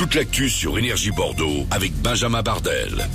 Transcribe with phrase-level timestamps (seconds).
[0.00, 3.06] toute l'actu sur Énergie Bordeaux avec Benjamin Bardel.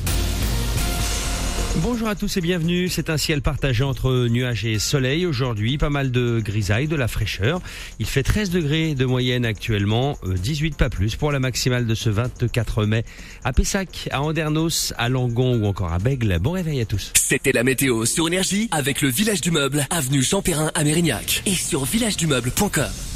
[1.77, 2.89] Bonjour à tous et bienvenue.
[2.89, 5.79] C'est un ciel partagé entre nuages et soleil aujourd'hui.
[5.79, 7.59] Pas mal de grisailles, de la fraîcheur.
[7.97, 12.11] Il fait 13 degrés de moyenne actuellement, 18 pas plus pour la maximale de ce
[12.11, 13.03] 24 mai.
[13.43, 16.37] À Pessac, à Andernos, à Langon ou encore à Bègle.
[16.39, 17.13] Bon réveil à tous.
[17.15, 21.41] C'était la météo sur Énergie avec le village du meuble, avenue Jean Perrin à Mérignac
[21.47, 23.14] et sur villagedumeuble.com.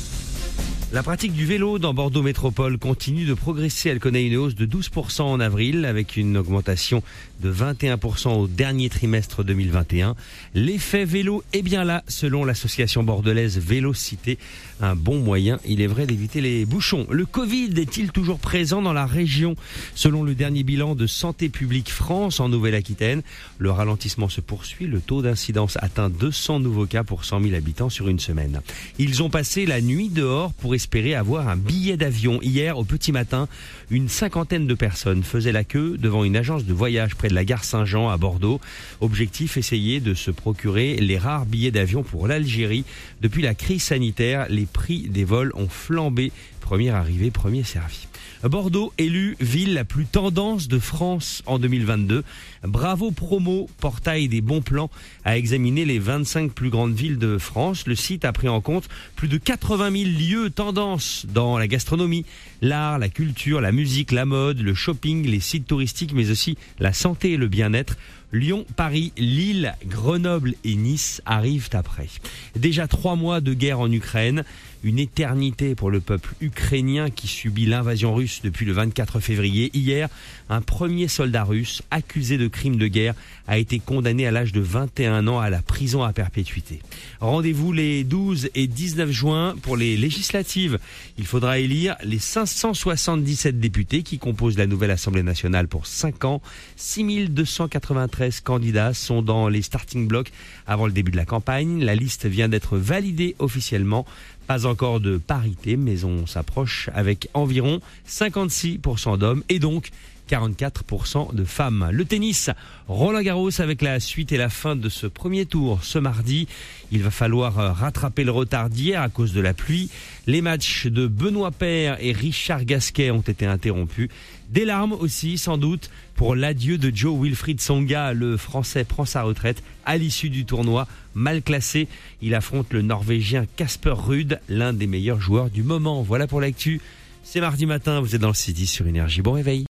[0.91, 3.89] La pratique du vélo dans Bordeaux Métropole continue de progresser.
[3.89, 7.03] Elle connaît une hausse de 12% en avril avec une augmentation
[7.41, 10.15] de 21% au dernier trimestre 2021.
[10.55, 14.39] L'effet vélo est bien là selon l'association bordelaise Vélocité.
[14.81, 17.05] Un bon moyen, il est vrai, d'éviter les bouchons.
[17.11, 19.55] Le Covid est-il toujours présent dans la région?
[19.93, 23.21] Selon le dernier bilan de Santé publique France en Nouvelle-Aquitaine,
[23.59, 24.87] le ralentissement se poursuit.
[24.87, 28.61] Le taux d'incidence atteint 200 nouveaux cas pour 100 000 habitants sur une semaine.
[28.97, 32.39] Ils ont passé la nuit dehors pour espérer avoir un billet d'avion.
[32.41, 33.49] Hier, au petit matin,
[33.91, 37.43] une cinquantaine de personnes faisaient la queue devant une agence de voyage près de la
[37.43, 38.61] gare Saint-Jean à Bordeaux.
[39.01, 42.85] Objectif, essayer de se procurer les rares billets d'avion pour l'Algérie.
[43.21, 46.31] Depuis la crise sanitaire, les prix des vols ont flambé.
[46.59, 48.07] Premier arrivé, premier servi.
[48.43, 52.23] Bordeaux élu ville la plus tendance de France en 2022.
[52.63, 54.89] Bravo Promo, portail des bons plans,
[55.25, 57.85] a examiné les 25 plus grandes villes de France.
[57.85, 58.87] Le site a pris en compte
[59.17, 62.25] plus de 80 000 lieux tendances dans la gastronomie,
[62.61, 66.93] l'art, la culture, la musique, la mode, le shopping, les sites touristiques, mais aussi la
[66.93, 67.97] santé et le bien-être.
[68.31, 72.07] Lyon, Paris, Lille, Grenoble et Nice arrivent après.
[72.55, 74.43] Déjà trois mois de guerre en Ukraine,
[74.83, 79.69] une éternité pour le peuple ukrainien qui subit l'invasion russe depuis le 24 février.
[79.73, 80.09] Hier,
[80.49, 83.13] un premier soldat russe accusé de crimes de guerre
[83.47, 86.81] a été condamné à l'âge de 21 ans à la prison à perpétuité.
[87.19, 90.79] Rendez-vous les 12 et 19 juin pour les législatives.
[91.17, 96.41] Il faudra élire les 577 députés qui composent la nouvelle Assemblée nationale pour 5 ans.
[96.77, 100.31] 6293 candidats sont dans les starting blocks
[100.67, 101.83] avant le début de la campagne.
[101.83, 104.05] La liste vient d'être validée officiellement.
[104.49, 109.43] Pas encore de parité, mais on s'approche avec environ 56% d'hommes.
[109.47, 109.91] Et donc
[110.29, 111.89] 44% de femmes.
[111.91, 112.49] Le tennis,
[112.87, 116.47] Roland Garros avec la suite et la fin de ce premier tour ce mardi.
[116.91, 119.89] Il va falloir rattraper le retard d'hier à cause de la pluie.
[120.27, 124.09] Les matchs de Benoît Paire et Richard Gasquet ont été interrompus.
[124.49, 128.13] Des larmes aussi, sans doute, pour l'adieu de Joe Wilfried Songa.
[128.13, 130.87] Le Français prend sa retraite à l'issue du tournoi.
[131.15, 131.87] Mal classé,
[132.21, 136.01] il affronte le Norvégien Casper Ruud, l'un des meilleurs joueurs du moment.
[136.01, 136.81] Voilà pour l'actu.
[137.23, 139.21] C'est mardi matin, vous êtes dans le City sur Énergie.
[139.21, 139.67] Bon réveil.